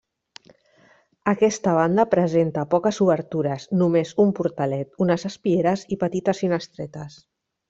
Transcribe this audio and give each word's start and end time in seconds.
Aquesta 1.33 1.73
banda 1.79 2.05
presenta 2.13 2.63
poques 2.73 3.01
obertures, 3.07 3.67
només 3.83 4.15
un 4.27 4.33
portalet, 4.41 4.93
unes 5.07 5.29
espieres 5.31 5.85
i 5.97 6.01
petites 6.07 6.43
finestretes. 6.47 7.21